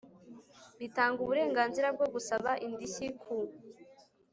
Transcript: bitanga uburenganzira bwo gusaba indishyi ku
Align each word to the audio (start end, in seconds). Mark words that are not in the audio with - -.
bitanga 0.79 1.17
uburenganzira 1.25 1.87
bwo 1.95 2.07
gusaba 2.13 2.51
indishyi 2.65 3.07
ku 3.21 3.35